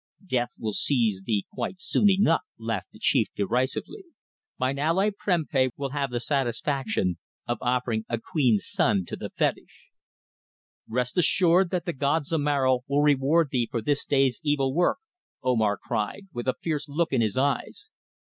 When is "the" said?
2.91-2.97, 6.09-6.19, 9.15-9.29, 11.85-11.93